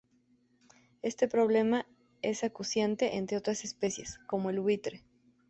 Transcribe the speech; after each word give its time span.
Este 1.03 1.27
problema 1.27 1.85
es 2.23 2.43
acuciante 2.43 3.17
en 3.17 3.27
otras 3.37 3.63
especies, 3.65 4.17
como 4.25 4.49
el 4.49 4.59
buitre. 4.59 5.05